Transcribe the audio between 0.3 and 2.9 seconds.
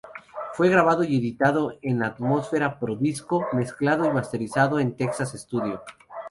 Fue grabado y editado en Atmósfera